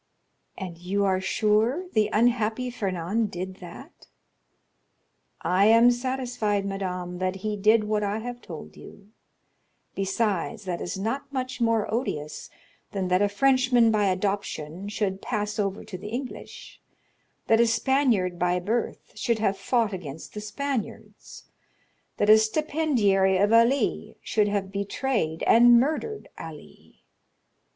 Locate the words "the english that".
15.99-17.59